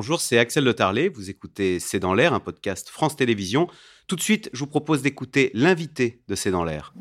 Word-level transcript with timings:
bonjour, 0.00 0.18
c'est 0.18 0.38
Axel 0.38 0.64
Le 0.64 0.72
Tarlet. 0.72 1.10
Vous 1.10 1.28
écoutez 1.28 1.78
C'est 1.78 1.98
dans 1.98 2.14
l'air, 2.14 2.32
un 2.32 2.40
podcast 2.40 2.88
France 2.88 3.16
Télévisions. 3.16 3.68
Tout 4.06 4.16
de 4.16 4.22
suite, 4.22 4.48
je 4.54 4.60
vous 4.60 4.66
propose 4.66 5.02
d'écouter 5.02 5.50
l'invité 5.52 6.22
de 6.26 6.34
C'est 6.34 6.50
dans 6.50 6.64
l'air. 6.64 6.94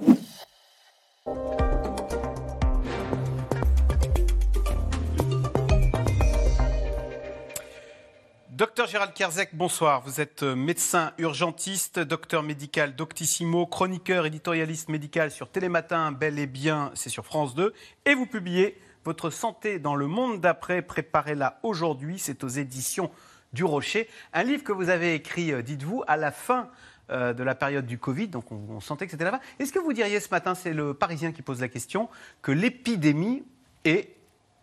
Docteur 8.49 8.87
Gérald 8.87 9.13
Kerzek, 9.13 9.55
bonsoir. 9.55 10.01
Vous 10.05 10.19
êtes 10.19 10.43
euh, 10.43 10.53
médecin 10.53 11.13
urgentiste, 11.17 11.99
docteur 11.99 12.43
médical 12.43 12.97
Doctissimo, 12.97 13.65
chroniqueur, 13.65 14.25
éditorialiste 14.25 14.89
médical 14.89 15.31
sur 15.31 15.49
Télématin, 15.49 16.11
Bel 16.11 16.37
et 16.37 16.47
Bien, 16.47 16.91
c'est 16.95 17.09
sur 17.09 17.25
France 17.25 17.55
2. 17.55 17.73
Et 18.05 18.13
vous 18.13 18.25
publiez 18.25 18.77
Votre 19.09 19.31
santé 19.31 19.79
dans 19.79 19.95
le 19.95 20.05
monde 20.05 20.39
d'après, 20.39 20.83
préparez-la 20.83 21.59
aujourd'hui, 21.63 22.19
c'est 22.19 22.43
aux 22.43 22.47
éditions 22.47 23.09
du 23.53 23.63
Rocher. 23.63 24.07
Un 24.33 24.43
livre 24.43 24.63
que 24.63 24.71
vous 24.71 24.89
avez 24.89 25.15
écrit, 25.15 25.51
euh, 25.51 25.63
dites-vous, 25.63 26.03
à 26.05 26.15
la 26.15 26.29
fin 26.29 26.69
euh, 27.09 27.33
de 27.33 27.41
la 27.41 27.55
période 27.55 27.87
du 27.87 27.97
Covid, 27.97 28.27
donc 28.27 28.51
on, 28.51 28.61
on 28.69 28.79
sentait 28.79 29.05
que 29.05 29.11
c'était 29.11 29.25
fin. 29.25 29.39
Est-ce 29.57 29.73
que 29.73 29.79
vous 29.79 29.93
diriez 29.93 30.19
ce 30.19 30.29
matin, 30.29 30.53
c'est 30.53 30.73
le 30.73 30.93
Parisien 30.93 31.31
qui 31.31 31.41
pose 31.41 31.59
la 31.59 31.69
question, 31.69 32.07
que 32.43 32.51
l'épidémie 32.51 33.41
est 33.83 34.15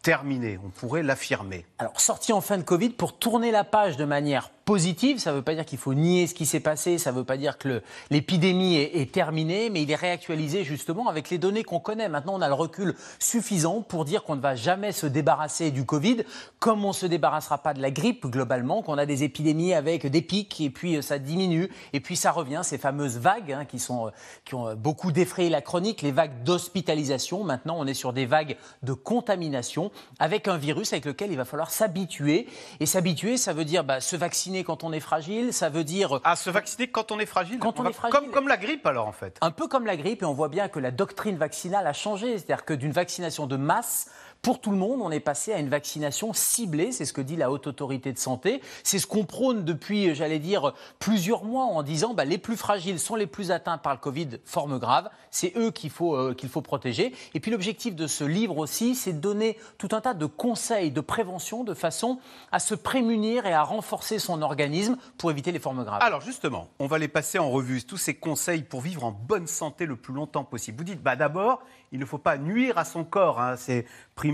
terminée 0.07 0.57
On 0.65 0.69
pourrait 0.69 1.03
l'affirmer. 1.03 1.67
Alors, 1.81 2.01
sorti 2.01 2.33
en 2.33 2.41
fin 2.41 2.59
de 2.59 2.63
Covid, 2.63 2.91
pour 2.91 3.19
tourner 3.19 3.51
la 3.51 3.65
page 3.65 3.97
de 3.97 4.05
manière 4.05 4.51
positive. 4.67 5.21
Ça 5.21 5.31
ne 5.31 5.37
veut 5.37 5.43
pas 5.43 5.55
dire 5.55 5.65
qu'il 5.65 5.79
faut 5.79 5.95
nier 5.95 6.27
ce 6.27 6.35
qui 6.35 6.45
s'est 6.45 6.61
passé, 6.61 6.99
ça 6.99 7.13
ne 7.13 7.17
veut 7.17 7.25
pas 7.25 7.37
dire 7.37 7.57
que 7.57 7.83
l'épidémie 8.11 8.75
est, 8.77 9.13
terminée, 9.13 9.71
mais 9.71 9.83
il 9.83 9.91
est 9.91 9.95
réactualisé 9.95 10.65
justement 10.65 11.09
avec 11.09 11.31
les 11.31 11.39
données 11.39 11.63
qu'on 11.63 11.79
connaît. 11.79 12.09
Maintenant, 12.09 12.35
on 12.35 12.43
a 12.43 12.49
le 12.49 12.55
recul 12.55 12.97
suffisant 13.21 13.81
pour 13.81 14.05
dire 14.05 14.25
qu'on 14.25 14.35
ne 14.35 14.41
va 14.41 14.57
jamais 14.57 14.91
se 14.91 15.07
débarrasser 15.07 15.71
du 15.71 15.87
Covid, 15.87 16.25
comme 16.59 16.85
on 16.85 16.89
ne 16.89 16.95
se 16.95 17.07
débarrassera 17.07 17.59
pas 17.59 17.75
de 17.75 17.81
la 17.81 17.93
grippe 17.93 18.27
globalement, 18.27 18.83
qu'on 18.83 18.99
a 18.99 19.07
des 19.07 19.23
épidémies 19.23 19.73
avec 19.73 20.05
des 20.05 20.21
pics 20.21 20.61
et 20.61 20.71
puis 20.71 20.97
euh, 20.97 21.03
ça 21.03 21.21
diminue 21.21 21.71
et 21.93 22.01
puis 22.01 22.17
ça 22.17 22.33
revient, 22.33 22.63
ces 22.65 22.77
fameuses 22.77 23.19
vagues 23.19 23.53
hein, 23.53 23.67
qui, 23.67 23.77
euh, 23.77 24.11
qui 24.45 24.57
ont 24.57 24.75
beaucoup 24.75 25.13
défrayé 25.13 25.49
la 25.49 25.61
chronique, 25.61 26.03
les 26.03 26.11
vagues 26.11 26.43
d'hospitalisation. 26.43 27.45
Maintenant, 27.45 27.77
on 27.79 27.87
est 27.87 27.95
sur 27.95 28.13
des 28.13 28.27
vagues 28.27 28.57
de 28.83 28.95
contamination 28.95 29.93
avec 30.19 30.49
un 30.49 30.57
virus 30.57 30.93
avec 30.93 31.05
lequel 31.05 31.31
il 31.31 31.37
va 31.37 31.45
falloir 31.45 31.71
s'habituer. 31.71 32.47
Et 32.81 32.87
s'habituer, 32.87 33.37
ça 33.37 33.53
veut 33.53 33.65
dire 33.65 33.85
bah, 33.85 34.01
se 34.01 34.17
vacciner 34.17 34.65
quand 34.65 34.85
on 34.85 34.93
est 34.93 35.01
fragile, 35.01 35.53
ça 35.53 35.69
veut 35.69 35.85
dire... 35.85 36.21
Ah, 36.25 36.37
se 36.37 36.51
vacciner 36.51 36.89
quand 36.89 37.13
on 37.13 37.19
est 37.19 37.27
fragile 37.27 37.59
Quand 37.59 37.81
on, 37.81 37.89
est 37.89 37.93
fragile. 37.93 38.19
Comme, 38.19 38.31
comme 38.31 38.49
la 38.49 38.57
grippe 38.57 38.87
alors 38.87 39.09
en 39.09 39.13
fait. 39.13 39.39
Un 39.41 39.51
peu 39.51 39.69
comme 39.69 39.87
la 39.87 39.97
grippe 39.97 40.23
et 40.23 40.27
on 40.27 40.35
voit 40.35 40.49
bien 40.49 40.69
que 40.69 40.79
la 40.79 40.91
doctrine 40.91 41.37
vaccinale 41.37 41.87
a 41.87 41.93
changé. 41.93 42.39
C'est-à-dire 42.39 42.65
que 42.65 42.75
d'une 42.75 42.93
vaccination 42.93 43.47
de 43.47 43.57
masse 43.57 44.11
pour 44.47 44.61
tout 44.61 44.71
le 44.71 44.77
monde, 44.77 45.01
on 45.03 45.11
est 45.11 45.19
passé 45.19 45.53
à 45.53 45.59
une 45.59 45.69
vaccination 45.69 46.33
ciblée, 46.33 46.93
c'est 46.93 47.05
ce 47.05 47.13
que 47.13 47.21
dit 47.21 47.35
la 47.35 47.51
haute 47.51 47.67
autorité 47.67 48.13
de 48.13 48.19
santé. 48.19 48.63
C'est 48.85 49.01
ce 49.01 49.07
qu'on 49.09 49.25
prône 49.25 49.65
depuis, 49.65 50.15
j'allais 50.15 50.39
dire, 50.39 50.73
plusieurs 51.01 51.43
mois 51.43 51.65
en 51.65 51.83
disant 51.83 52.15
bah, 52.15 52.25
les 52.25 52.39
plus 52.39 52.57
fragiles 52.57 53.01
sont 53.01 53.17
les 53.17 53.27
plus 53.27 53.51
atteints 53.51 53.77
par 53.77 53.93
le 53.93 53.99
Covid, 53.99 54.39
forme 54.45 54.79
grave. 54.79 55.11
C'est 55.33 55.53
eux 55.57 55.73
qu'il 55.73 55.91
faut, 55.91 56.15
euh, 56.15 56.33
qu'il 56.33 56.49
faut 56.49 56.63
protéger. 56.63 57.13
Et 57.35 57.41
puis 57.41 57.51
l'objectif 57.51 57.97
de 57.97 58.07
ce 58.07 58.23
livre 58.23 58.59
aussi, 58.59 58.95
c'est 58.95 59.15
de 59.15 59.19
donner 59.19 59.59
tout 59.79 59.89
un 59.91 60.01
tas 60.01 60.15
de 60.15 60.27
conseils 60.27 60.93
de 60.93 61.01
prévention 61.01 61.65
de 61.65 61.75
façon 61.75 62.21
à 62.53 62.61
se 62.61 62.77
prémunir 62.77 63.47
et 63.47 63.53
à 63.53 63.65
renforcer 63.65 64.21
son 64.21 64.43
organisme 64.43 64.97
pour 65.19 65.33
éviter 65.33 65.51
les 65.51 65.59
formes 65.59 65.83
graves. 65.83 66.03
Alors 66.03 66.21
justement, 66.21 66.69
on 66.79 66.87
va 66.87 66.99
les 66.99 67.09
passer 67.09 67.41
en 67.41 67.51
revue, 67.51 67.83
tous 67.83 67.97
ces 67.97 68.15
conseils 68.15 68.63
pour 68.63 68.81
vivre 68.81 69.03
en 69.03 69.11
bonne 69.11 69.49
santé 69.49 69.87
le 69.87 69.97
plus 69.97 70.15
longtemps 70.15 70.45
possible. 70.45 70.79
Vous 70.79 70.85
dites, 70.85 71.03
bah, 71.03 71.17
d'abord, 71.17 71.65
il 71.93 71.99
ne 71.99 72.05
faut 72.05 72.19
pas 72.19 72.39
nuire 72.39 72.79
à 72.79 72.85
son 72.85 73.05
corps. 73.05 73.41
Hein. 73.41 73.57
C'est 73.57 73.87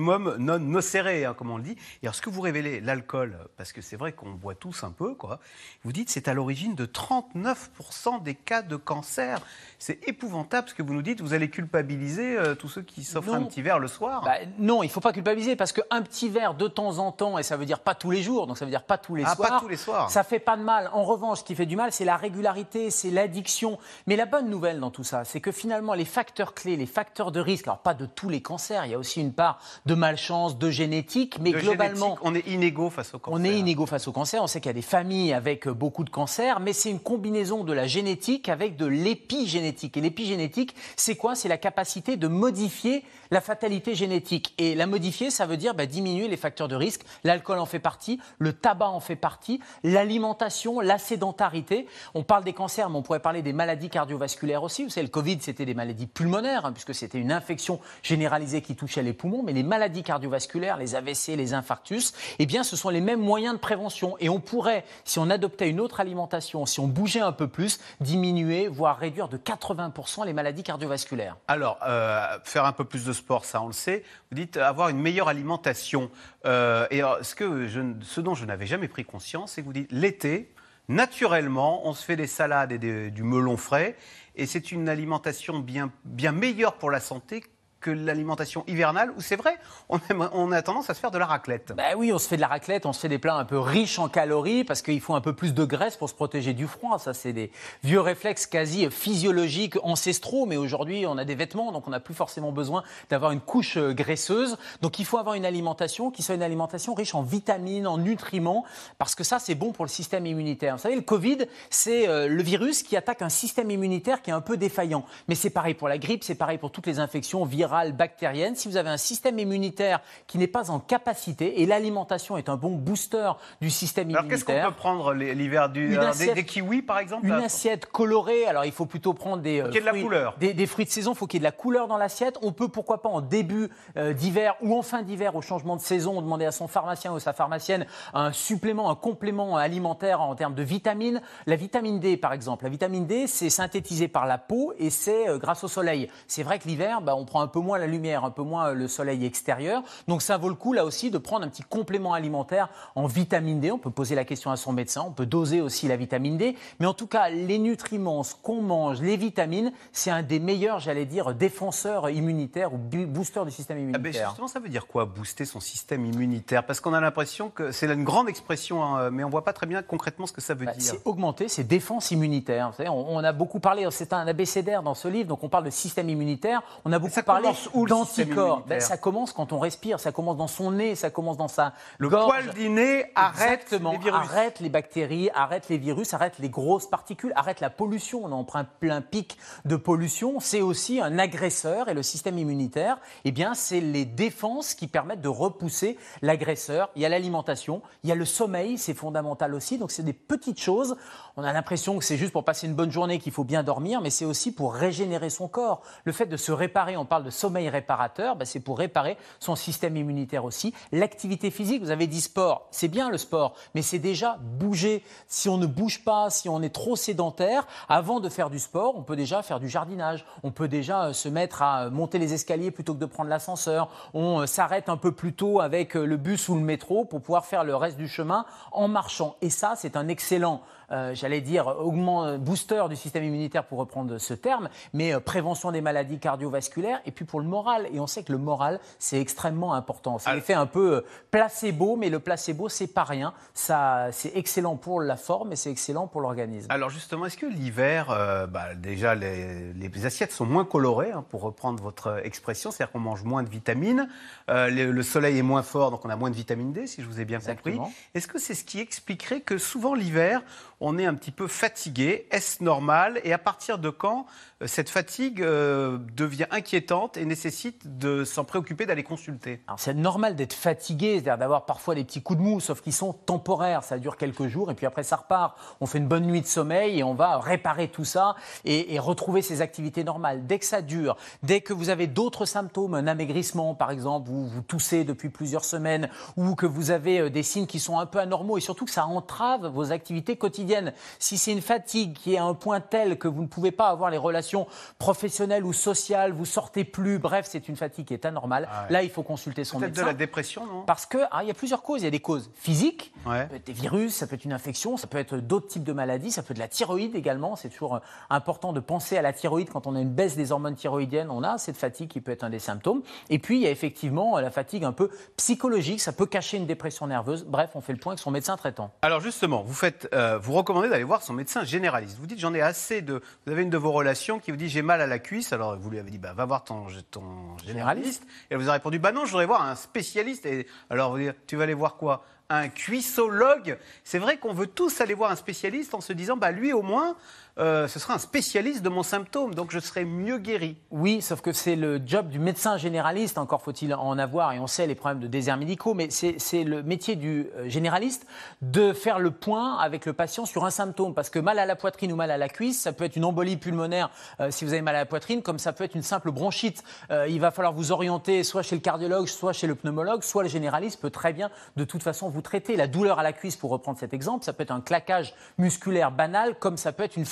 non 0.03 0.58
nocere, 0.58 1.27
hein, 1.27 1.34
comme 1.34 1.50
on 1.50 1.56
le 1.56 1.62
dit. 1.62 1.77
Et 2.03 2.06
alors, 2.06 2.14
ce 2.14 2.22
que 2.22 2.31
vous 2.31 2.41
révélez, 2.41 2.81
l'alcool, 2.81 3.39
parce 3.56 3.72
que 3.72 3.81
c'est 3.81 3.97
vrai 3.97 4.12
qu'on 4.12 4.31
boit 4.31 4.55
tous 4.55 4.84
un 4.84 4.91
peu, 4.91 5.14
quoi. 5.14 5.41
Vous 5.84 5.92
dites, 5.92 6.11
c'est 6.11 6.28
à 6.28 6.34
l'origine 6.34 6.75
de 6.75 6.86
39% 6.86 8.22
des 8.22 8.34
cas 8.34 8.62
de 8.62 8.77
cancer. 8.77 9.41
C'est 9.78 10.06
épouvantable 10.09 10.69
ce 10.69 10.75
que 10.75 10.82
vous 10.82 10.94
nous 10.94 11.03
dites. 11.03 11.21
Vous 11.21 11.34
allez 11.34 11.50
culpabiliser 11.50 12.37
euh, 12.38 12.54
tous 12.54 12.69
ceux 12.69 12.82
qui 12.82 13.04
s'offrent 13.04 13.34
un 13.34 13.44
petit 13.44 13.62
verre 13.62 13.78
le 13.78 13.88
soir. 13.88 14.22
Bah, 14.25 14.37
non, 14.59 14.82
il 14.82 14.87
ne 14.87 14.93
faut 14.93 15.00
pas 15.00 15.12
culpabiliser 15.12 15.56
parce 15.56 15.72
qu'un 15.72 16.03
petit 16.03 16.28
verre 16.28 16.55
de 16.55 16.69
temps 16.69 16.99
en 16.99 17.12
temps, 17.12 17.38
et 17.38 17.43
ça 17.43 17.56
veut 17.56 17.66
dire 17.66 17.81
pas 17.81 17.94
tous 17.94 18.10
les 18.10 18.22
jours, 18.22 18.47
donc 18.47 18.59
ça 18.59 18.65
veut 18.65 18.71
dire 18.71 18.84
pas 18.84 18.99
tous 18.99 19.15
les 19.15 19.25
ah, 19.25 19.34
soirs. 19.34 19.49
Pas 19.49 19.60
tous 19.60 19.69
les 19.69 19.76
soirs. 19.76 20.10
Ça 20.10 20.22
fait 20.22 20.38
pas 20.38 20.56
de 20.56 20.62
mal. 20.62 20.91
En 20.93 21.05
revanche, 21.05 21.41
ce 21.41 21.44
qui 21.44 21.55
fait 21.55 21.66
du 21.66 21.76
mal, 21.76 21.93
c'est 21.93 22.05
la 22.05 22.16
régularité, 22.16 22.91
c'est 22.91 23.10
l'addiction. 23.10 23.78
Mais 24.06 24.16
la 24.16 24.26
bonne 24.26 24.49
nouvelle 24.49 24.81
dans 24.81 24.91
tout 24.91 25.05
ça, 25.05 25.25
c'est 25.25 25.41
que 25.41 25.53
finalement, 25.53 25.94
les 25.94 26.05
facteurs 26.05 26.55
clés, 26.55 26.76
les 26.76 26.87
facteurs 26.87 27.32
de 27.32 27.41
risque, 27.41 27.66
alors 27.66 27.78
pas 27.78 27.94
de 27.94 28.06
tous 28.06 28.28
les 28.28 28.43
cancers, 28.43 28.84
il 28.87 28.93
y 28.93 28.94
a 28.94 28.99
aussi 28.99 29.21
une 29.21 29.32
part 29.32 29.59
de 29.87 29.94
malchance, 29.94 30.59
de 30.59 30.70
génétique, 30.70 31.38
mais 31.41 31.53
de 31.53 31.59
globalement, 31.59 32.16
génétique, 32.16 32.25
on 32.25 32.34
est 32.34 32.47
inégaux 32.48 32.91
face 32.91 33.15
au 33.15 33.19
cancer. 33.19 33.41
On 33.41 33.44
est 33.44 33.59
inégaux 33.59 33.87
face 33.87 34.06
au 34.06 34.12
cancer. 34.12 34.43
On 34.43 34.47
sait 34.47 34.60
qu'il 34.60 34.69
y 34.69 34.70
a 34.70 34.75
des 34.75 34.82
familles 34.82 35.32
avec 35.32 35.69
beaucoup 35.69 36.04
de 36.04 36.10
cancers, 36.10 36.60
mais 36.60 36.72
c'est 36.72 36.91
une 36.91 37.00
combinaison 37.00 37.65
de 37.65 37.72
la 37.72 37.87
génétique 37.87 38.48
avec 38.48 38.76
de 38.76 38.87
l'épigénétique. 38.87 39.97
Et 39.97 40.00
l'épigénétique, 40.00 40.75
c'est 40.97 41.16
quoi? 41.16 41.34
C'est 41.34 41.48
la 41.48 41.59
capacité 41.59 42.16
de 42.16 42.28
modifier 42.28 43.04
la 43.32 43.41
fatalité 43.41 43.94
génétique. 43.94 44.54
Et 44.59 44.75
la 44.75 44.87
modifier, 44.87 45.31
ça 45.31 45.47
veut 45.47 45.56
dire 45.56 45.75
bah, 45.75 45.87
diminuer 45.87 46.28
les 46.28 46.37
facteurs 46.37 46.69
de 46.69 46.76
risque. 46.76 47.00
L'alcool 47.25 47.59
en 47.59 47.66
fait 47.66 47.78
partie, 47.78 48.20
le 48.38 48.53
tabac 48.53 48.91
en 48.91 49.00
fait 49.00 49.16
partie, 49.16 49.59
l'alimentation, 49.82 50.81
la 50.81 50.99
sédentarité. 50.99 51.87
On 52.14 52.22
parle 52.22 52.44
des 52.44 52.53
cancers, 52.53 52.91
mais 52.91 52.99
on 52.99 53.03
pourrait 53.03 53.20
parler 53.20 53.43
des 53.43 53.54
maladies 53.54 53.88
cardiovasculaires 53.88 54.62
aussi. 54.62 54.84
Vous 54.84 54.91
savez, 54.91 55.06
le 55.06 55.10
Covid, 55.10 55.38
c'était 55.41 55.64
des 55.64 55.75
maladies 55.75 56.06
pulmonaires, 56.06 56.66
hein, 56.66 56.72
puisque 56.72 56.94
c'était 56.94 57.19
une 57.19 57.32
infection 57.32 57.81
généralisée 58.03 58.60
qui 58.60 58.76
touchait 58.76 59.03
les 59.03 59.14
poumons. 59.14 59.43
Mais 59.43 59.54
les 59.54 59.62
maladies 59.72 60.03
cardiovasculaires, 60.03 60.77
les 60.77 60.94
AVC, 60.97 61.28
les 61.28 61.55
infarctus, 61.55 62.12
eh 62.38 62.44
bien, 62.44 62.62
ce 62.62 62.77
sont 62.77 62.91
les 62.91 63.00
mêmes 63.00 63.22
moyens 63.22 63.55
de 63.55 63.59
prévention. 63.59 64.19
Et 64.21 64.28
on 64.28 64.38
pourrait, 64.38 64.84
si 65.06 65.19
on 65.19 65.31
adoptait 65.31 65.71
une 65.71 65.81
autre 65.81 65.99
alimentation, 65.99 66.66
si 66.66 66.78
on 66.78 66.87
bougeait 66.87 67.21
un 67.21 67.33
peu 67.33 67.49
plus, 67.49 67.81
diminuer, 68.03 68.69
voire 68.69 68.99
réduire 68.99 69.28
de 69.28 69.38
80% 69.38 70.27
les 70.27 70.34
maladies 70.34 70.62
cardiovasculaires. 70.62 71.38
Alors, 71.49 71.78
euh, 71.87 72.38
faire 72.44 72.66
un 72.66 72.72
peu 72.72 72.84
plus 72.84 73.06
de 73.06 73.15
sport, 73.15 73.47
ça 73.47 73.62
on 73.62 73.66
le 73.69 73.72
sait. 73.72 74.05
Vous 74.31 74.37
dites 74.37 74.59
avoir 74.59 74.91
une 74.91 75.00
meilleure 75.00 75.28
alimentation. 75.28 76.11
Euh, 76.44 76.87
et 76.91 76.99
alors, 76.99 77.21
ce, 77.22 78.21
dont 78.21 78.34
je 78.34 78.44
n'avais 78.44 78.66
jamais 78.66 78.88
pris 78.88 79.06
conscience, 79.06 79.53
c'est 79.53 79.62
que 79.62 79.66
vous 79.66 79.72
dites 79.72 79.91
l'été, 79.91 80.53
naturellement, 80.88 81.88
on 81.88 81.94
se 81.94 82.05
fait 82.05 82.16
des 82.16 82.27
salades 82.27 82.72
et 82.72 83.11
du 83.11 83.22
melon 83.22 83.56
frais. 83.56 83.97
Et 84.37 84.44
c'est 84.44 84.71
une 84.71 84.91
alimentation 84.91 85.61
bien, 85.61 85.91
bien 86.05 86.32
meilleure 86.32 86.75
pour 86.75 86.91
la 86.91 87.00
santé 87.00 87.43
que 87.82 87.91
l'alimentation 87.91 88.65
hivernale, 88.66 89.12
où 89.16 89.20
c'est 89.20 89.37
vrai, 89.37 89.59
on, 89.91 90.53
a 90.53 90.62
tendance 90.62 90.88
à 90.88 90.94
se 90.94 91.00
faire 91.00 91.10
de 91.10 91.19
la 91.19 91.26
raclette. 91.26 91.72
Ben 91.76 91.94
oui, 91.97 92.12
on 92.15 92.19
se 92.19 92.28
fait 92.28 92.37
de 92.37 92.41
la 92.41 92.47
raclette, 92.47 92.87
on 92.87 92.93
se 92.93 93.00
fait 93.00 93.09
des 93.09 93.19
plats 93.19 93.34
un 93.34 93.44
peu 93.44 93.59
riches 93.59 93.98
en 93.98 94.09
calories, 94.09 94.65
parce 94.65 94.81
qu'il 94.81 95.00
faut 95.00 95.15
un 95.15 95.20
peu 95.20 95.34
plus 95.34 95.53
de 95.53 95.65
graisse 95.65 95.97
pour 95.97 96.09
se 96.09 96.15
protéger 96.15 96.54
du 96.54 96.66
froid. 96.66 96.98
Ça, 96.98 97.12
c'est 97.12 97.32
des 97.32 97.50
vieux 97.82 98.00
réflexes 98.00 98.47
quasi 98.47 98.88
physiologiques, 98.91 99.76
ancestraux, 99.82 100.47
mais 100.47 100.56
aujourd'hui, 100.56 101.04
on 101.06 101.19
a 101.19 101.25
des 101.25 101.34
vêtements, 101.34 101.72
donc 101.72 101.87
on 101.88 101.91
n'a 101.91 102.00
plus 102.00 102.15
forcément 102.15 102.53
besoin 102.53 102.84
d'avoir 103.10 103.32
une 103.32 103.41
couche 103.41 103.76
graisseuse. 103.76 104.56
Donc 104.81 104.99
il 104.99 105.04
faut 105.04 105.19
avoir 105.19 105.34
une 105.34 105.44
alimentation 105.44 106.10
qui 106.10 106.22
soit 106.22 106.37
une 106.37 106.43
alimentation 106.43 106.94
riche 106.94 107.14
en 107.14 107.22
vitamines, 107.22 107.87
en 107.87 107.99
nutriments, 107.99 108.64
parce 108.99 109.14
que 109.14 109.25
ça, 109.25 109.38
c'est 109.38 109.56
bon 109.56 109.72
pour 109.72 109.84
le 109.84 109.91
système 109.91 110.25
immunitaire. 110.25 110.76
Vous 110.76 110.82
savez, 110.82 110.94
le 110.94 111.03
Covid, 111.03 111.38
c'est 111.69 112.09
euh, 112.09 112.28
le 112.28 112.43
virus 112.43 112.82
qui 112.84 112.97
attaque 112.97 113.22
un 113.22 113.28
système 113.28 113.70
immunitaire 113.70 114.22
qui 114.22 114.31
est 114.31 114.34
un 114.34 114.41
peu 114.41 114.56
défaillant. 114.56 115.04
Mais 115.28 115.34
c'est 115.34 115.50
pareil 115.50 115.75
pour 115.75 115.88
la 115.88 115.99
grippe, 115.99 116.22
c'est 116.22 116.37
pareil 116.37 116.59
pour 116.59 116.70
toutes 116.70 116.87
les 116.87 117.00
infections 117.00 117.44
virales 117.44 117.72
bactérienne, 117.93 118.55
si 118.55 118.69
vous 118.69 118.77
avez 118.77 118.91
un 118.91 118.97
système 118.97 119.38
immunitaire 119.38 120.00
qui 120.27 120.38
n'est 120.38 120.47
pas 120.47 120.71
en 120.71 120.78
capacité, 120.78 121.62
et 121.62 121.66
l'alimentation 121.66 122.37
est 122.37 122.49
un 122.49 122.56
bon 122.56 122.72
booster 122.72 123.33
du 123.60 123.71
système 123.71 124.09
alors, 124.10 124.25
immunitaire. 124.25 124.56
Alors 124.56 124.65
qu'est-ce 124.65 124.69
qu'on 124.69 124.75
peut 124.75 124.81
prendre 124.81 125.15
l'hiver 125.15 125.69
du 125.69 125.97
alors, 125.97 126.11
assiette, 126.11 126.34
des, 126.34 126.43
des, 126.43 126.47
kiwis 126.47 126.82
par 126.82 126.99
exemple 126.99 127.27
Une 127.27 127.32
assiette 127.32 127.87
colorée, 127.87 128.47
alors 128.47 128.65
il 128.65 128.72
faut 128.72 128.87
plutôt 128.87 129.15
prendre 129.15 129.43
des, 129.43 129.61
euh, 129.61 129.69
fruits, 129.69 129.81
de 129.81 129.87
la 129.87 129.93
couleur. 129.93 130.37
Des, 130.38 130.55
des, 130.55 130.66
fruits 130.66 130.84
de 130.84 130.91
saison, 130.91 131.12
il 131.12 131.16
faut 131.16 131.27
qu'il 131.27 131.38
y 131.38 131.41
ait 131.41 131.41
de 131.41 131.44
la 131.44 131.53
couleur 131.53 131.88
dans 131.88 131.97
l'assiette. 131.99 132.38
On 132.43 132.53
peut 132.53 132.69
pourquoi 132.69 133.03
pas 133.03 133.09
en 133.09 133.21
début 133.21 133.71
euh, 133.97 134.12
d'hiver 134.12 134.55
ou 134.62 134.77
en 134.77 134.82
fin 134.82 135.03
d'hiver 135.03 135.34
au 135.34 135.43
changement 135.43 135.77
de 135.77 135.81
saison 135.81 136.21
demander 136.21 136.44
à 136.44 136.53
son 136.53 136.69
pharmacien 136.69 137.12
ou 137.12 137.19
sa 137.19 137.32
pharmacienne 137.32 137.87
un 138.14 138.32
supplément, 138.32 138.91
un 138.91 138.94
complément 138.94 139.56
alimentaire 139.56 140.20
en 140.20 140.35
termes 140.35 140.55
de 140.55 140.62
vitamines. 140.62 141.20
La 141.46 141.56
vitamine 141.56 142.00
D 142.00 142.17
par 142.17 142.32
exemple, 142.32 142.64
la 142.64 142.70
vitamine 142.70 143.06
D 143.06 143.26
c'est 143.26 143.50
synthétisé 143.50 144.08
par 144.08 144.26
la 144.26 144.38
peau 144.38 144.73
et 144.79 144.91
c'est 144.91 145.29
euh, 145.29 145.38
grâce 145.38 145.64
au 145.64 145.69
soleil. 145.69 146.08
C'est 146.26 146.43
vrai 146.43 146.58
que 146.58 146.69
l'hiver, 146.69 147.00
bah, 147.00 147.14
on 147.17 147.25
prend 147.25 147.41
un 147.41 147.49
peu 147.49 147.58
moins 147.62 147.79
la 147.79 147.87
lumière, 147.87 148.25
un 148.25 148.31
peu 148.31 148.43
moins 148.43 148.73
le 148.73 148.88
soleil 148.88 149.25
extérieur. 149.25 149.82
Donc 150.09 150.23
ça 150.23 150.37
vaut 150.37 150.49
le 150.49 150.55
coup 150.55 150.73
là 150.73 150.85
aussi 150.85 151.11
de 151.11 151.19
prendre 151.19 151.44
un 151.44 151.49
petit 151.49 151.62
complément 151.62 152.12
alimentaire 152.12 152.69
en 152.94 153.06
vitamine 153.06 153.61
D. 153.61 153.70
On 153.70 153.79
peut 153.79 153.91
poser 153.91 154.14
la 154.14 154.25
question 154.25 154.50
à 154.50 154.56
son 154.56 154.73
médecin, 154.73 155.05
on 155.06 155.12
peut 155.12 155.26
doser 155.26 155.61
aussi 155.61 155.88
la 155.88 155.97
vitamine 155.97 156.37
D. 156.37 156.56
Mais 156.81 156.87
en 156.87 156.94
tout 156.94 157.06
cas, 157.06 157.31
les 157.31 157.59
nutriments, 157.59 158.23
ce 158.23 158.35
qu'on 158.35 158.62
mange, 158.62 159.00
les 159.00 159.17
vitamines, 159.17 159.73
c'est 159.93 160.11
un 160.11 160.23
des 160.23 160.41
meilleurs, 160.41 160.81
j'allais 160.81 161.06
dire, 161.06 161.35
défenseurs 161.35 162.11
immunitaires 162.11 162.75
ou 162.75 162.79
boosters 162.79 163.44
du 163.44 163.50
système 163.50 163.79
immunitaire. 163.79 164.00
Ah 164.00 164.03
ben 164.03 164.29
justement, 164.29 164.49
ça 164.49 164.61
veut 164.61 164.69
dire 164.69 164.87
quoi, 164.87 165.05
booster 165.05 165.44
son 165.44 165.61
système 165.61 166.05
immunitaire? 166.05 166.67
Parce 166.67 166.81
qu'on 166.81 166.94
a 166.94 167.00
l'impression 167.00 167.50
que 167.50 167.73
c'est 167.73 167.87
une 167.87 168.05
grande 168.05 168.29
expression, 168.29 168.85
hein, 168.85 169.11
mais 169.11 169.25
on 169.25 169.31
voit 169.31 169.44
pas 169.44 169.53
très 169.53 169.67
bien 169.67 169.82
concrètement 169.82 170.26
ce 170.26 170.32
que 170.32 170.41
ça 170.41 170.55
veut 170.55 170.67
bah, 170.67 170.73
dire. 170.73 170.82
C'est 170.82 171.06
augmenter 171.06 171.49
ses 171.49 171.65
défenses 171.65 172.11
immunitaires. 172.11 172.70
Vous 172.70 172.76
savez, 172.76 172.88
on, 172.88 173.17
on, 173.17 173.25
a 173.25 173.32
beaucoup 173.32 173.61
parlé, 173.61 173.87
c'est 173.91 174.12
un 174.12 174.26
abécédaire 174.26 174.82
dans 174.82 174.94
ce 174.94 175.08
livre, 175.08 175.29
donc 175.29 175.43
on 175.44 175.49
parle 175.49 175.65
de 175.65 175.70
système 175.70 176.08
immunitaire. 176.08 176.62
On 176.85 176.93
a 176.93 176.99
beaucoup 176.99 177.23
parlé 177.23 177.51
commence 177.52 177.70
où 177.75 177.84
le 177.84 177.88
d'anticorps 177.90 178.62
Ben, 178.66 178.81
Ça 178.81 178.96
commence 178.96 179.32
quand 179.32 179.52
on 179.52 179.58
respire, 179.58 180.00
ça 180.00 180.12
commence 180.12 180.37
dans 180.37 180.46
son 180.46 180.70
nez, 180.72 180.94
ça 180.94 181.10
commence 181.10 181.37
dans 181.37 181.49
sa 181.49 181.72
Le 181.99 182.08
gorge. 182.08 182.26
poil 182.26 182.50
du 182.54 182.69
nez 182.69 183.06
arrête 183.14 183.62
Exactement. 183.62 183.93
les 183.93 183.99
virus. 183.99 184.20
Arrête 184.31 184.60
les 184.60 184.69
bactéries, 184.69 185.31
arrête 185.34 185.69
les 185.69 185.78
virus, 185.78 186.14
arrête 186.14 186.38
les 186.38 186.49
grosses 186.49 186.87
particules, 186.87 187.32
arrête 187.37 187.60
la 187.60 187.70
pollution. 187.70 188.25
On 188.25 188.31
est 188.31 188.32
en 188.32 188.44
plein, 188.44 188.64
plein 188.64 189.00
pic 189.00 189.37
de 189.64 189.76
pollution. 189.76 190.40
C'est 190.40 190.60
aussi 190.60 191.00
un 191.00 191.19
agresseur 191.19 191.88
et 191.88 191.94
le 191.94 192.02
système 192.02 192.38
immunitaire, 192.38 192.99
eh 193.25 193.31
bien, 193.32 193.55
c'est 193.55 193.81
les 193.81 194.05
défenses 194.05 194.75
qui 194.75 194.87
permettent 194.87 195.20
de 195.20 195.28
repousser 195.28 195.98
l'agresseur. 196.22 196.90
Il 196.96 197.02
y 197.02 197.06
a 197.06 197.08
l'alimentation, 197.08 197.82
il 198.05 198.08
y 198.08 198.12
a 198.12 198.16
le 198.16 198.25
sommeil, 198.25 198.78
c'est 198.78 198.94
fondamental 198.94 199.55
aussi. 199.55 199.78
Donc, 199.78 199.90
c'est 199.90 200.02
des 200.02 200.12
petites 200.12 200.60
choses. 200.60 200.96
On 201.37 201.44
a 201.44 201.52
l'impression 201.52 201.98
que 201.98 202.05
c'est 202.05 202.16
juste 202.16 202.32
pour 202.32 202.44
passer 202.44 202.66
une 202.66 202.75
bonne 202.75 202.90
journée 202.90 203.19
qu'il 203.19 203.32
faut 203.32 203.44
bien 203.44 203.62
dormir, 203.62 204.00
mais 204.00 204.10
c'est 204.10 204.25
aussi 204.25 204.52
pour 204.52 204.75
régénérer 204.75 205.31
son 205.31 205.48
corps. 205.48 205.82
Le 206.05 206.12
fait 206.12 206.26
de 206.26 206.37
se 206.37 206.52
réparer, 206.52 206.96
on 206.96 207.05
parle 207.05 207.25
de 207.25 207.31
sommeil 207.43 207.69
réparateur, 207.69 208.37
ben, 208.37 208.44
c'est 208.44 208.61
pour 208.61 208.79
réparer 208.79 209.17
son 209.41 209.56
système 209.56 209.97
immunitaire 209.97 210.44
aussi. 210.44 210.73
L'activité 210.93 211.50
physique, 211.50 211.83
vous 211.83 211.91
avez 211.91 212.06
dit 212.06 212.21
sport, 212.21 212.69
c'est 212.71 212.89
bien 212.89 213.11
le 213.11 213.19
sport, 213.19 213.55
mais 213.75 213.83
c'est 213.83 213.99
déjà 213.99 214.39
bouger. 214.41 215.03
Si 215.27 215.49
on 215.49 215.56
ne 215.56 215.67
bouge 215.67 216.05
pas, 216.05 216.31
si 216.31 216.49
on 216.49 216.62
est 216.62 216.73
trop 216.73 216.94
sédentaire, 216.94 217.67
avant 217.89 218.21
de 218.21 218.29
faire 218.29 218.49
du 218.49 218.61
sport, 218.61 218.97
on 218.97 219.03
peut 219.03 219.17
déjà 219.17 219.43
faire 219.43 219.59
du 219.59 219.69
jardinage. 219.69 220.25
On 220.44 220.53
peut 220.53 220.69
déjà 220.69 221.06
euh, 221.06 221.12
se 221.12 221.29
mettre 221.29 221.62
à 221.62 221.91
monter 221.91 222.19
les 222.19 222.33
escaliers 222.33 222.71
plutôt 222.71 222.94
que 222.94 223.00
de 223.00 223.06
prendre 223.06 223.29
l'ascenseur. 223.29 223.89
On 224.15 224.43
euh, 224.43 224.47
s'arrête 224.47 224.89
un 224.89 224.97
peu 224.97 225.12
plus 225.12 225.33
tôt 225.33 225.61
avec 225.61 225.97
euh, 225.97 226.05
le 226.05 226.17
bus 226.17 226.49
ou 226.49 226.55
le 226.55 226.61
métro 226.61 227.05
pour 227.05 227.21
pouvoir 227.21 227.44
faire 227.44 227.65
le 227.65 227.75
reste 227.75 227.97
du 227.97 228.09
chemin 228.09 228.44
en 228.71 228.87
marchant. 228.87 229.35
Et 229.43 229.50
ça, 229.50 229.75
c'est 229.77 229.97
un 229.97 230.06
excellent 230.06 230.62
euh, 230.93 231.15
j'allais 231.15 231.41
dire, 231.41 231.69
augment, 231.69 232.25
euh, 232.25 232.37
booster 232.37 232.85
du 232.89 232.97
système 232.97 233.25
immunitaire 233.25 233.65
pour 233.65 233.79
reprendre 233.79 234.19
ce 234.19 234.35
terme, 234.35 234.69
mais 234.93 235.15
euh, 235.15 235.21
prévention 235.21 235.73
des 235.73 235.81
maladies 235.81 236.19
cardiovasculaires 236.19 237.00
et 237.06 237.12
puis 237.12 237.21
pour 237.24 237.40
le 237.40 237.46
moral. 237.46 237.88
Et 237.92 238.00
on 238.00 238.06
sait 238.06 238.22
que 238.22 238.32
le 238.32 238.38
moral, 238.38 238.80
c'est 238.98 239.20
extrêmement 239.20 239.74
important. 239.74 240.19
C'est 240.19 240.34
l'effet 240.34 240.54
un 240.54 240.66
peu 240.66 240.96
euh, 240.96 241.00
placebo, 241.30 241.96
mais 241.96 242.10
le 242.10 242.19
placebo, 242.19 242.69
c'est 242.69 242.86
pas 242.86 243.04
rien. 243.04 243.34
Ça, 243.54 244.08
c'est 244.12 244.36
excellent 244.36 244.76
pour 244.76 245.00
la 245.00 245.16
forme 245.16 245.52
et 245.52 245.56
c'est 245.56 245.70
excellent 245.70 246.06
pour 246.06 246.20
l'organisme. 246.20 246.66
Alors 246.70 246.90
justement, 246.90 247.26
est-ce 247.26 247.36
que 247.36 247.46
l'hiver, 247.46 248.10
euh, 248.10 248.46
bah, 248.46 248.74
déjà 248.74 249.14
les, 249.14 249.72
les 249.72 250.06
assiettes 250.06 250.32
sont 250.32 250.46
moins 250.46 250.64
colorées, 250.64 251.12
hein, 251.12 251.24
pour 251.30 251.42
reprendre 251.42 251.82
votre 251.82 252.20
expression, 252.24 252.70
c'est-à-dire 252.70 252.92
qu'on 252.92 253.00
mange 253.00 253.24
moins 253.24 253.42
de 253.42 253.48
vitamines, 253.48 254.08
euh, 254.48 254.69
le, 254.69 254.90
le 254.90 255.02
soleil 255.02 255.38
est 255.38 255.42
moins 255.42 255.62
fort, 255.62 255.90
donc 255.90 256.04
on 256.04 256.10
a 256.10 256.16
moins 256.16 256.30
de 256.30 256.36
vitamine 256.36 256.72
D, 256.72 256.86
si 256.86 257.02
je 257.02 257.06
vous 257.06 257.20
ai 257.20 257.24
bien 257.24 257.38
Exactement. 257.38 257.76
compris. 257.84 257.94
Est-ce 258.14 258.28
que 258.28 258.38
c'est 258.38 258.54
ce 258.54 258.64
qui 258.64 258.80
expliquerait 258.80 259.40
que 259.40 259.58
souvent 259.58 259.94
l'hiver, 259.94 260.42
on 260.82 260.99
est 260.99 261.06
un 261.06 261.14
petit 261.14 261.31
peu 261.31 261.46
fatigué 261.46 262.26
Est-ce 262.32 262.62
normal 262.62 263.20
Et 263.23 263.32
à 263.32 263.38
partir 263.38 263.79
de 263.79 263.88
quand 263.88 264.26
euh, 264.61 264.67
cette 264.67 264.90
fatigue 264.90 265.40
euh, 265.40 265.96
devient 266.14 266.46
inquiétante 266.50 267.17
et 267.17 267.25
nécessite 267.25 267.99
de 267.99 268.25
s'en 268.25 268.44
préoccuper, 268.44 268.84
d'aller 268.84 269.05
consulter? 269.05 269.62
C'est 269.76 269.94
normal 269.94 270.34
d'être 270.34 270.52
fatigué, 270.52 271.14
c'est-à-dire 271.14 271.38
d'avoir 271.38 271.67
parfois 271.67 271.94
des 271.94 272.05
petits 272.05 272.20
coups 272.20 272.40
de 272.40 272.44
mou, 272.44 272.61
sauf 272.61 272.81
qu'ils 272.81 272.93
sont 272.93 273.12
temporaires. 273.12 273.84
Ça 273.84 273.99
dure 273.99 274.17
quelques 274.17 274.49
jours 274.49 274.73
et 274.73 274.75
puis 274.75 274.84
après 274.84 275.05
ça 275.05 275.17
repart. 275.17 275.56
On 275.81 275.87
fait 275.87 275.99
une 275.99 276.08
bonne 276.08 276.26
nuit 276.26 276.40
de 276.40 276.46
sommeil 276.46 276.99
et 276.99 277.05
on 277.05 277.14
va 277.14 277.38
réparer 277.38 277.88
tout 277.88 278.05
ça 278.05 278.34
et, 278.64 278.93
et 278.93 278.99
retrouver 278.99 279.40
ses 279.40 279.61
activités 279.61 280.02
normales. 280.02 280.46
Dès 280.49 280.58
que 280.58 280.67
ça 280.67 280.82
dure, 280.82 281.17
dès 281.44 281.61
que 281.61 281.73
vous 281.73 281.90
avez 281.90 282.08
d'autres 282.08 282.44
symptômes, 282.44 282.94
un 282.94 283.06
amaigrissement 283.06 283.76
par 283.76 283.93
exemple, 283.93 284.31
ou 284.31 284.46
vous 284.46 284.62
toussez 284.62 285.05
depuis 285.05 285.29
plusieurs 285.29 285.64
semaines, 285.64 286.08
ou 286.37 286.56
que 286.56 286.67
vous 286.67 286.90
avez 286.90 287.20
euh, 287.20 287.31
des 287.31 287.44
signes 287.44 287.67
qui 287.67 287.79
sont 287.79 288.00
un 288.00 288.06
peu 288.06 288.19
anormaux 288.19 288.58
et 288.58 288.61
surtout 288.61 288.84
que 288.84 288.90
ça 288.90 289.06
entrave 289.06 289.67
vos 289.67 289.93
activités 289.93 290.37
quotidiennes. 290.37 290.71
Si 291.19 291.38
c'est 291.38 291.52
une 291.52 291.60
fatigue 291.60 292.14
qui 292.14 292.34
est 292.34 292.38
à 292.38 292.44
un 292.44 292.54
point 292.54 292.80
tel 292.80 293.19
que 293.19 293.28
vous 293.28 293.42
ne 293.42 293.46
pouvez 293.46 293.70
pas 293.70 293.88
avoir 293.88 294.10
les 294.10 294.19
relations 294.19 294.66
professionnelles 294.98 295.64
ou 295.64 295.72
sociales, 295.72 296.32
vous 296.32 296.44
sortez 296.46 296.84
plus, 296.84 297.19
bref, 297.19 297.46
c'est 297.48 297.69
une 297.69 297.76
fatigue 297.76 298.06
qui 298.06 298.14
est 298.14 298.24
anormale. 298.24 298.69
Ah 298.70 298.84
ouais. 298.84 298.92
Là, 298.92 299.02
il 299.02 299.10
faut 299.10 299.22
consulter 299.22 299.64
son 299.64 299.78
Peut-être 299.78 299.90
de 299.92 299.96
médecin. 299.96 300.06
la 300.06 300.14
dépression, 300.14 300.66
non? 300.66 300.82
Parce 300.86 301.06
que 301.06 301.19
ah, 301.30 301.42
il 301.42 301.48
y 301.48 301.50
a 301.50 301.54
plusieurs 301.54 301.82
causes. 301.82 302.02
Il 302.02 302.04
y 302.04 302.08
a 302.08 302.10
des 302.10 302.20
causes 302.20 302.50
physiques, 302.54 303.12
Ouais. 303.26 303.38
ça 303.38 303.44
peut 303.46 303.56
être 303.56 303.66
des 303.66 303.72
virus, 303.72 304.14
ça 304.14 304.26
peut 304.26 304.34
être 304.34 304.44
une 304.44 304.52
infection, 304.52 304.96
ça 304.96 305.06
peut 305.06 305.19
être 305.19 305.36
d'autres 305.36 305.69
types 305.69 305.84
de 305.84 305.92
maladies, 305.92 306.30
ça 306.30 306.42
peut 306.42 306.52
être 306.52 306.56
de 306.56 306.62
la 306.62 306.69
thyroïde 306.69 307.14
également. 307.14 307.56
C'est 307.56 307.69
toujours 307.69 307.96
euh, 307.96 308.00
important 308.30 308.72
de 308.72 308.80
penser 308.80 309.16
à 309.16 309.22
la 309.22 309.32
thyroïde 309.32 309.70
quand 309.70 309.86
on 309.86 309.94
a 309.94 310.00
une 310.00 310.12
baisse 310.12 310.36
des 310.36 310.52
hormones 310.52 310.74
thyroïdiennes. 310.74 311.30
On 311.30 311.42
a 311.42 311.58
cette 311.58 311.76
fatigue 311.76 312.08
qui 312.08 312.20
peut 312.20 312.32
être 312.32 312.44
un 312.44 312.50
des 312.50 312.58
symptômes. 312.58 313.02
Et 313.30 313.38
puis 313.38 313.58
il 313.58 313.62
y 313.62 313.66
a 313.66 313.70
effectivement 313.70 314.36
euh, 314.36 314.40
la 314.40 314.50
fatigue 314.50 314.84
un 314.84 314.92
peu 314.92 315.10
psychologique. 315.36 316.00
Ça 316.00 316.12
peut 316.12 316.26
cacher 316.26 316.56
une 316.56 316.66
dépression 316.66 317.06
nerveuse. 317.06 317.44
Bref, 317.44 317.70
on 317.74 317.80
fait 317.80 317.92
le 317.92 317.98
point 317.98 318.12
avec 318.12 318.20
son 318.20 318.30
médecin 318.30 318.56
traitant. 318.56 318.92
Alors 319.02 319.20
justement, 319.20 319.62
vous 319.62 319.74
faites, 319.74 320.08
euh, 320.12 320.38
vous 320.38 320.52
recommandez 320.52 320.88
d'aller 320.88 321.04
voir 321.04 321.22
son 321.22 321.32
médecin 321.32 321.64
généraliste. 321.64 322.19
Vous 322.19 322.26
dites 322.26 322.40
j'en 322.40 322.54
ai 322.54 322.60
assez 322.60 323.02
de. 323.02 323.22
Vous 323.46 323.52
avez 323.52 323.62
une 323.62 323.70
de 323.70 323.78
vos 323.78 323.92
relations 323.92 324.38
qui 324.38 324.50
vous 324.50 324.56
dit 324.56 324.69
j'ai 324.69 324.82
mal 324.82 325.00
à 325.00 325.06
la 325.06 325.19
cuisse. 325.19 325.52
Alors 325.52 325.76
vous 325.76 325.90
lui 325.90 325.98
avez 325.98 326.10
dit 326.10 326.19
bah, 326.19 326.32
va 326.32 326.44
voir 326.44 326.64
ton, 326.64 326.86
ton 327.10 327.22
généraliste. 327.64 328.24
Et 328.50 328.54
elle 328.54 328.58
vous 328.58 328.69
a 328.69 328.72
répondu 328.72 328.98
bah 328.98 329.12
non, 329.12 329.24
je 329.24 329.30
voudrais 329.30 329.46
voir 329.46 329.62
un 329.62 329.76
spécialiste. 329.76 330.46
Et 330.46 330.66
alors 330.90 331.12
vous 331.12 331.19
dites 331.19 331.34
tu 331.46 331.56
vas 331.56 331.64
aller 331.64 331.74
voir 331.74 331.96
quoi? 331.96 332.24
Un 332.54 332.69
cuissologue. 332.69 333.78
C'est 334.04 334.19
vrai 334.19 334.37
qu'on 334.37 334.52
veut 334.52 334.66
tous 334.66 335.00
aller 335.00 335.14
voir 335.14 335.31
un 335.31 335.37
spécialiste 335.37 335.94
en 335.94 336.02
se 336.02 336.12
disant 336.12 336.37
bah 336.37 336.50
lui 336.50 336.75
au 336.75 336.82
moins 336.82 337.16
euh, 337.58 337.87
ce 337.87 337.99
sera 337.99 338.14
un 338.14 338.19
spécialiste 338.19 338.82
de 338.82 338.88
mon 338.88 339.02
symptôme, 339.02 339.54
donc 339.54 339.72
je 339.72 339.78
serai 339.78 340.06
mieux 340.06 340.38
guéri. 340.38 340.76
Oui, 340.90 341.20
sauf 341.20 341.43
que 341.43 341.52
c'est 341.52 341.76
le 341.76 342.00
job 342.04 342.28
du 342.28 342.38
médecin 342.38 342.78
généraliste, 342.78 343.37
encore 343.37 343.60
faut-il 343.60 343.93
en 343.94 344.19
avoir, 344.19 344.52
et 344.52 344.58
on 344.58 344.66
sait 344.66 344.87
les 344.87 344.94
problèmes 344.94 345.20
de 345.20 345.26
déserts 345.26 345.58
médicaux, 345.58 345.93
mais 345.93 346.08
c'est 346.10 346.64
le 346.64 346.82
métier 346.82 347.14
du 347.14 347.49
euh, 347.56 347.69
généraliste 347.69 348.26
de 348.62 348.94
faire 348.94 349.19
le 349.19 349.31
point 349.31 349.76
avec 349.76 350.06
le 350.06 350.14
patient 350.14 350.46
sur 350.46 350.64
un 350.64 350.70
symptôme. 350.70 351.12
Parce 351.12 351.28
que 351.28 351.38
mal 351.38 351.58
à 351.58 351.66
la 351.66 351.76
poitrine 351.76 352.12
ou 352.12 352.16
mal 352.16 352.31
à 352.31 352.38
la 352.38 352.49
cuisse, 352.49 352.81
ça 352.81 352.93
peut 352.93 353.04
être 353.04 353.16
une 353.16 353.25
embolie 353.25 353.58
pulmonaire 353.58 354.10
euh, 354.40 354.50
si 354.50 354.64
vous 354.64 354.72
avez 354.72 354.82
mal 354.82 354.96
à 354.96 355.00
la 355.00 355.06
poitrine, 355.06 355.43
comme 355.43 355.58
ça 355.58 355.75
peut 355.75 355.84
être 355.84 355.94
une 355.94 356.02
simple 356.02 356.31
bronchite. 356.31 356.82
Il 357.28 357.40
va 357.40 357.50
falloir 357.50 357.72
vous 357.72 357.93
orienter 357.93 358.44
soit 358.44 358.62
chez 358.62 358.75
le 358.75 358.81
cardiologue, 358.81 359.26
soit 359.26 359.52
chez 359.52 359.66
le 359.66 359.75
pneumologue, 359.75 360.22
soit 360.22 360.43
le 360.43 360.48
généraliste 360.48 361.00
peut 361.00 361.10
très 361.10 361.32
bien 361.32 361.50
de 361.76 361.84
toute 361.84 362.02
façon 362.02 362.28
vous 362.28 362.40
traiter. 362.40 362.76
La 362.76 362.87
douleur 362.87 363.19
à 363.19 363.22
la 363.22 363.32
cuisse, 363.32 363.56
pour 363.56 363.70
reprendre 363.70 363.98
cet 363.98 364.14
exemple, 364.14 364.44
ça 364.44 364.52
peut 364.52 364.62
être 364.62 364.70
un 364.70 364.81
claquage 364.81 365.34
musculaire 365.58 366.10
banal, 366.10 366.55
comme 366.58 366.76
ça 366.76 366.93
peut 366.93 367.02
être 367.02 367.16
une 367.16 367.25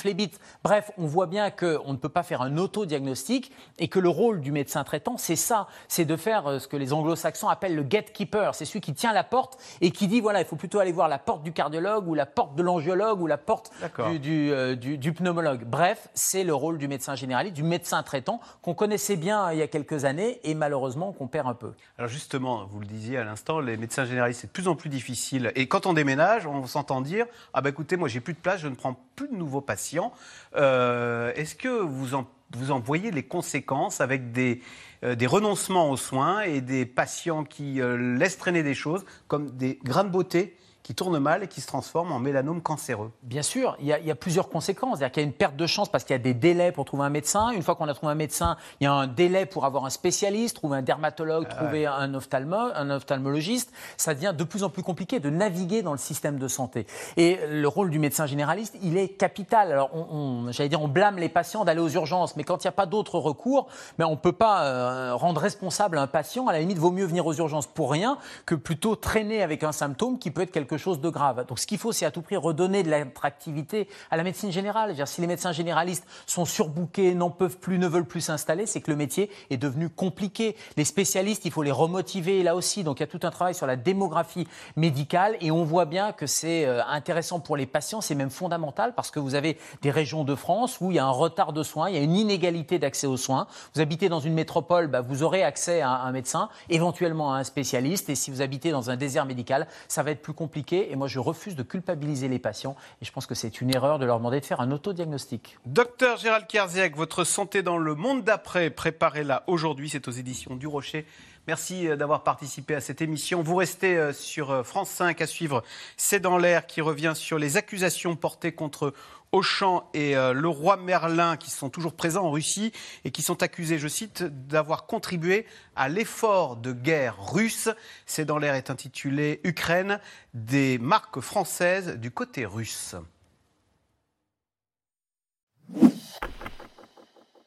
Bref, 0.63 0.91
on 0.97 1.05
voit 1.05 1.27
bien 1.27 1.49
qu'on 1.51 1.91
ne 1.93 1.97
peut 1.97 2.09
pas 2.09 2.23
faire 2.23 2.41
un 2.41 2.57
autodiagnostic 2.57 3.51
et 3.79 3.87
que 3.87 3.99
le 3.99 4.09
rôle 4.09 4.41
du 4.41 4.51
médecin 4.51 4.83
traitant, 4.83 5.17
c'est 5.17 5.35
ça, 5.35 5.67
c'est 5.87 6.05
de 6.05 6.15
faire 6.15 6.47
euh, 6.47 6.59
ce 6.59 6.67
que 6.67 6.77
les 6.77 6.93
anglo-saxons 6.93 7.47
appellent 7.49 7.75
le 7.75 7.83
gatekeeper. 7.83 8.53
C'est 8.55 8.65
celui 8.65 8.81
qui 8.81 8.93
tient 8.93 9.13
la 9.13 9.23
porte 9.23 9.57
et 9.81 9.91
qui 9.91 10.07
dit, 10.07 10.21
voilà, 10.21 10.39
il 10.41 10.45
faut 10.45 10.55
plutôt 10.55 10.79
aller 10.79 10.91
voir 10.91 11.07
la 11.07 11.19
porte 11.19 11.43
du 11.43 11.53
cardiologue 11.53 12.07
ou 12.07 12.13
la 12.15 12.25
porte 12.25 12.55
de 12.55 12.63
l'angiologue 12.63 13.21
ou 13.21 13.27
la 13.27 13.37
porte 13.37 13.71
D'accord. 13.81 14.09
du, 14.09 14.19
du, 14.19 14.51
euh, 14.51 14.75
du- 14.75 14.97
du 14.97 15.13
pneumologue. 15.13 15.63
Bref, 15.65 16.09
c'est 16.13 16.43
le 16.43 16.53
rôle 16.53 16.77
du 16.77 16.87
médecin 16.87 17.15
généraliste, 17.15 17.55
du 17.55 17.63
médecin 17.63 18.03
traitant 18.03 18.39
qu'on 18.61 18.73
connaissait 18.73 19.15
bien 19.15 19.47
euh, 19.47 19.53
il 19.53 19.59
y 19.59 19.61
a 19.61 19.67
quelques 19.67 20.05
années 20.05 20.39
et 20.43 20.53
malheureusement 20.53 21.11
qu'on 21.11 21.27
perd 21.27 21.47
un 21.47 21.53
peu. 21.53 21.71
Alors 21.97 22.09
justement, 22.09 22.65
vous 22.65 22.79
le 22.79 22.85
disiez 22.85 23.17
à 23.17 23.23
l'instant, 23.23 23.59
les 23.59 23.77
médecins 23.77 24.05
généralistes, 24.05 24.41
c'est 24.41 24.47
de 24.47 24.51
plus 24.51 24.67
en 24.67 24.75
plus 24.75 24.89
difficile. 24.89 25.51
Et 25.55 25.67
quand 25.67 25.85
on 25.85 25.93
déménage, 25.93 26.45
on 26.47 26.65
s'entend 26.65 27.01
dire 27.01 27.25
Ah 27.53 27.61
bah 27.61 27.69
écoutez, 27.69 27.97
moi 27.97 28.07
j'ai 28.07 28.19
plus 28.19 28.33
de 28.33 28.39
place, 28.39 28.59
je 28.61 28.67
ne 28.67 28.75
prends 28.75 28.95
de 29.27 29.35
nouveaux 29.35 29.61
patients. 29.61 30.13
Euh, 30.55 31.33
Est-ce 31.35 31.55
que 31.55 31.67
vous 31.67 32.15
en, 32.15 32.27
vous 32.55 32.71
en 32.71 32.79
voyez 32.79 33.11
les 33.11 33.23
conséquences 33.23 34.01
avec 34.01 34.31
des, 34.31 34.61
euh, 35.03 35.15
renoncements 35.27 35.89
aux 35.89 35.97
soins 35.97 36.41
et 36.41 36.61
des 36.61 36.85
patients 36.85 37.43
qui 37.43 37.81
euh, 37.81 38.17
laissent 38.17 38.37
traîner 38.37 38.63
des 38.63 38.73
choses 38.73 39.05
comme 39.27 39.51
des 39.51 39.79
grains 39.83 40.03
de 40.03 40.09
beauté 40.09 40.55
qui 40.83 40.95
tournent 40.95 41.19
mal 41.19 41.43
et 41.43 41.47
qui 41.47 41.61
se 41.61 41.67
transforment 41.67 42.11
en 42.11 42.19
mélanome 42.19 42.61
cancéreux 42.61 43.11
Bien 43.23 43.41
sûr, 43.41 43.75
il 43.79 43.85
y, 43.85 43.93
a, 43.93 43.99
il 43.99 44.05
y 44.05 44.11
a 44.11 44.15
plusieurs 44.15 44.49
conséquences. 44.49 44.97
C'est-à-dire 44.99 45.11
qu'il 45.11 45.23
y 45.23 45.25
a 45.25 45.27
une 45.27 45.33
perte 45.33 45.55
de 45.55 45.67
chance 45.67 45.89
parce 45.89 46.03
qu'il 46.03 46.13
y 46.13 46.19
a 46.19 46.21
des 46.21 46.33
délais 46.33 46.71
pour 46.71 46.85
trouver 46.85 47.03
un 47.03 47.09
médecin. 47.09 47.49
Une 47.51 47.61
fois 47.63 47.75
qu'on 47.75 47.87
a 47.87 47.93
trouvé 47.93 48.11
un 48.11 48.15
médecin, 48.15 48.57
il 48.79 48.85
y 48.85 48.87
a 48.87 48.93
un 48.93 49.07
délai 49.07 49.45
pour 49.45 49.65
avoir 49.65 49.85
un 49.85 49.89
spécialiste, 49.89 50.55
trouver 50.55 50.77
un 50.77 50.81
dermatologue, 50.81 51.47
trouver 51.47 51.85
un, 51.85 52.13
ophtalmo, 52.13 52.57
un 52.75 52.89
ophtalmologiste. 52.89 53.71
Ça 53.97 54.13
devient 54.13 54.33
de 54.37 54.43
plus 54.43 54.63
en 54.63 54.69
plus 54.69 54.83
compliqué 54.83 55.19
de 55.19 55.29
naviguer 55.29 55.81
dans 55.81 55.91
le 55.91 55.97
système 55.97 56.37
de 56.37 56.47
santé. 56.47 56.87
Et 57.17 57.39
le 57.49 57.67
rôle 57.67 57.89
du 57.89 57.99
médecin 57.99 58.25
généraliste, 58.25 58.75
il 58.81 58.97
est 58.97 59.09
capital. 59.09 59.71
Alors, 59.71 59.89
on, 59.93 60.47
on- 60.47 60.51
j'allais 60.51 60.69
dire, 60.69 60.81
on 60.81 60.87
blâme 60.87 61.17
les 61.17 61.29
patients 61.29 61.65
d'aller 61.65 61.81
aux 61.81 61.89
urgences, 61.89 62.35
mais 62.35 62.43
quand 62.43 62.63
il 62.63 62.67
n'y 62.67 62.69
a 62.69 62.73
pas 62.73 62.85
d'autre 62.85 63.19
recours, 63.19 63.67
ben, 63.97 64.05
on 64.07 64.11
ne 64.11 64.15
peut 64.15 64.31
pas 64.31 64.63
euh, 64.65 65.15
rendre 65.15 65.39
responsable 65.41 65.97
un 65.97 66.07
patient. 66.07 66.47
À 66.47 66.53
la 66.53 66.59
limite, 66.59 66.77
vaut 66.77 66.91
mieux 66.91 67.05
venir 67.05 67.25
aux 67.25 67.33
urgences 67.33 67.67
pour 67.67 67.91
rien 67.91 68.17
que 68.45 68.55
plutôt 68.55 68.95
traîner 68.95 69.41
avec 69.41 69.63
un 69.63 69.71
symptôme 69.71 70.17
qui 70.19 70.31
peut 70.31 70.41
être 70.41 70.51
quelque 70.51 70.70
chose 70.77 71.01
de 71.01 71.09
grave. 71.09 71.45
Donc 71.47 71.59
ce 71.59 71.67
qu'il 71.67 71.77
faut, 71.77 71.91
c'est 71.91 72.05
à 72.05 72.11
tout 72.11 72.21
prix 72.21 72.35
redonner 72.35 72.83
de 72.83 72.89
l'attractivité 72.89 73.87
à 74.09 74.17
la 74.17 74.23
médecine 74.23 74.51
générale. 74.51 74.95
Si 75.07 75.21
les 75.21 75.27
médecins 75.27 75.51
généralistes 75.51 76.05
sont 76.25 76.45
surbookés, 76.45 77.15
n'en 77.15 77.29
peuvent 77.29 77.57
plus, 77.57 77.79
ne 77.79 77.87
veulent 77.87 78.05
plus 78.05 78.21
s'installer, 78.21 78.65
c'est 78.65 78.81
que 78.81 78.91
le 78.91 78.97
métier 78.97 79.29
est 79.49 79.57
devenu 79.57 79.89
compliqué. 79.89 80.55
Les 80.77 80.85
spécialistes, 80.85 81.45
il 81.45 81.51
faut 81.51 81.63
les 81.63 81.71
remotiver 81.71 82.43
là 82.43 82.55
aussi. 82.55 82.83
Donc 82.83 82.99
il 82.99 83.03
y 83.03 83.03
a 83.03 83.07
tout 83.07 83.19
un 83.23 83.31
travail 83.31 83.55
sur 83.55 83.67
la 83.67 83.75
démographie 83.75 84.47
médicale 84.75 85.37
et 85.41 85.51
on 85.51 85.63
voit 85.63 85.85
bien 85.85 86.11
que 86.11 86.27
c'est 86.27 86.65
euh, 86.65 86.83
intéressant 86.85 87.39
pour 87.39 87.57
les 87.57 87.65
patients, 87.65 88.01
c'est 88.01 88.15
même 88.15 88.29
fondamental 88.29 88.93
parce 88.95 89.11
que 89.11 89.19
vous 89.19 89.35
avez 89.35 89.57
des 89.81 89.91
régions 89.91 90.23
de 90.23 90.35
France 90.35 90.79
où 90.81 90.91
il 90.91 90.95
y 90.95 90.99
a 90.99 91.05
un 91.05 91.11
retard 91.11 91.53
de 91.53 91.63
soins, 91.63 91.89
il 91.89 91.95
y 91.95 91.99
a 91.99 92.01
une 92.01 92.15
inégalité 92.15 92.79
d'accès 92.79 93.07
aux 93.07 93.17
soins. 93.17 93.47
Vous 93.75 93.81
habitez 93.81 94.09
dans 94.09 94.19
une 94.19 94.33
métropole, 94.33 94.87
bah, 94.87 95.01
vous 95.01 95.23
aurez 95.23 95.43
accès 95.43 95.81
à 95.81 95.91
un 95.91 96.11
médecin, 96.11 96.49
éventuellement 96.69 97.33
à 97.33 97.37
un 97.37 97.43
spécialiste. 97.43 98.09
Et 98.09 98.15
si 98.15 98.31
vous 98.31 98.41
habitez 98.41 98.71
dans 98.71 98.89
un 98.89 98.95
désert 98.95 99.25
médical, 99.25 99.67
ça 99.87 100.03
va 100.03 100.11
être 100.11 100.21
plus 100.21 100.33
compliqué. 100.33 100.60
Et 100.71 100.95
moi, 100.95 101.07
je 101.07 101.19
refuse 101.19 101.55
de 101.55 101.63
culpabiliser 101.63 102.27
les 102.27 102.39
patients. 102.39 102.75
Et 103.01 103.05
je 103.05 103.11
pense 103.11 103.25
que 103.25 103.35
c'est 103.35 103.61
une 103.61 103.73
erreur 103.73 103.99
de 103.99 104.05
leur 104.05 104.17
demander 104.17 104.39
de 104.39 104.45
faire 104.45 104.61
un 104.61 104.71
autodiagnostic. 104.71 105.57
Docteur 105.65 106.17
Gérald 106.17 106.47
Kerziak, 106.47 106.95
votre 106.95 107.23
santé 107.23 107.63
dans 107.63 107.77
le 107.77 107.95
monde 107.95 108.23
d'après, 108.23 108.69
préparez-la 108.69 109.43
aujourd'hui. 109.47 109.89
C'est 109.89 110.07
aux 110.07 110.11
éditions 110.11 110.55
du 110.55 110.67
Rocher. 110.67 111.05
Merci 111.47 111.87
euh, 111.87 111.95
d'avoir 111.95 112.23
participé 112.23 112.75
à 112.75 112.81
cette 112.81 113.01
émission. 113.01 113.41
Vous 113.41 113.55
restez 113.55 113.97
euh, 113.97 114.13
sur 114.13 114.51
euh, 114.51 114.63
France 114.63 114.89
5 114.89 115.21
à 115.21 115.27
suivre 115.27 115.63
C'est 115.97 116.19
dans 116.19 116.37
l'air 116.37 116.67
qui 116.67 116.81
revient 116.81 117.13
sur 117.15 117.39
les 117.39 117.57
accusations 117.57 118.15
portées 118.15 118.51
contre 118.51 118.93
Auchan 119.31 119.89
et 119.93 120.13
le 120.13 120.47
roi 120.49 120.75
Merlin 120.75 121.37
qui 121.37 121.51
sont 121.51 121.69
toujours 121.69 121.93
présents 121.93 122.25
en 122.25 122.31
Russie 122.31 122.73
et 123.05 123.11
qui 123.11 123.21
sont 123.21 123.43
accusés, 123.43 123.79
je 123.79 123.87
cite, 123.87 124.23
d'avoir 124.23 124.87
contribué 124.87 125.45
à 125.77 125.87
l'effort 125.87 126.57
de 126.57 126.73
guerre 126.73 127.15
russe. 127.31 127.69
C'est 128.05 128.25
dans 128.25 128.37
l'air 128.37 128.55
est 128.55 128.69
intitulé 128.69 129.39
Ukraine, 129.45 130.01
des 130.33 130.77
marques 130.79 131.21
françaises 131.21 131.95
du 131.95 132.11
côté 132.11 132.45
russe. 132.45 132.97